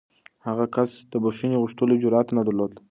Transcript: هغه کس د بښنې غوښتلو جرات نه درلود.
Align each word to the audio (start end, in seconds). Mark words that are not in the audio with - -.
هغه 0.47 0.65
کس 0.75 0.91
د 1.11 1.13
بښنې 1.23 1.57
غوښتلو 1.61 1.99
جرات 2.03 2.27
نه 2.37 2.41
درلود. 2.47 2.71